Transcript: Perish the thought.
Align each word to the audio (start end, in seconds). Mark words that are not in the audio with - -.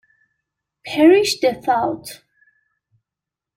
Perish 0.83 1.41
the 1.41 1.61
thought. 1.61 2.23